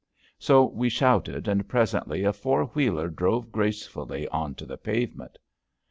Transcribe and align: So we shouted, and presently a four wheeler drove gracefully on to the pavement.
So 0.39 0.65
we 0.65 0.89
shouted, 0.89 1.47
and 1.47 1.69
presently 1.69 2.23
a 2.23 2.33
four 2.33 2.65
wheeler 2.65 3.07
drove 3.07 3.51
gracefully 3.51 4.27
on 4.29 4.55
to 4.55 4.65
the 4.65 4.77
pavement. 4.79 5.37